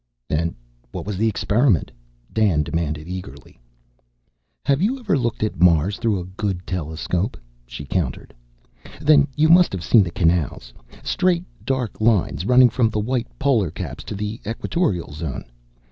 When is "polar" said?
13.37-13.69